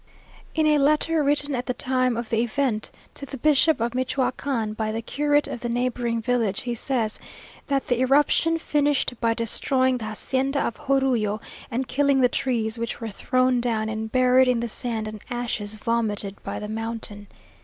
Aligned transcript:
In 0.55 0.65
a 0.65 0.79
letter 0.79 1.23
written 1.23 1.53
at 1.53 1.67
the 1.67 1.75
time 1.75 2.17
of 2.17 2.29
the 2.31 2.39
event 2.41 2.89
to 3.13 3.23
the 3.23 3.37
bishop 3.37 3.79
of 3.79 3.91
Michioacán 3.93 4.75
by 4.75 4.91
the 4.91 5.03
curate 5.03 5.47
of 5.47 5.59
the 5.59 5.69
neighbouring 5.69 6.23
village, 6.23 6.61
he 6.61 6.73
says, 6.73 7.19
that 7.67 7.85
the 7.85 8.01
eruption 8.01 8.57
finished 8.57 9.13
by 9.21 9.35
destroying 9.35 9.99
the 9.99 10.05
hacienda 10.05 10.59
of 10.59 10.87
Jorullo, 10.87 11.39
and 11.69 11.87
killing 11.87 12.19
the 12.19 12.29
trees, 12.29 12.79
which 12.79 12.99
were 12.99 13.09
thrown 13.09 13.61
down 13.61 13.89
and 13.89 14.11
buried 14.11 14.47
in 14.47 14.59
the 14.59 14.69
sand 14.69 15.07
and 15.07 15.21
ashes 15.29 15.75
vomited 15.75 16.35
by 16.43 16.57
the 16.57 16.67
mountain. 16.67 17.27